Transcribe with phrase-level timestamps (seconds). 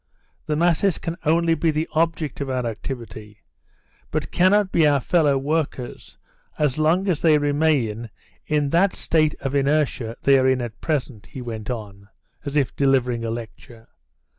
[0.47, 3.43] The masses can only be the object of our activity,
[4.09, 6.17] but cannot be our fellow workers
[6.57, 8.09] as long as they remain
[8.47, 12.09] in that state of inertia they are in at present," he went on,
[12.43, 13.89] as if delivering a lecture.